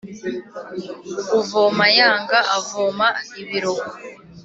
Uvoma 1.39 1.85
yanga 1.97 2.39
avoma 2.57 3.07
ibirohwa. 3.41 3.91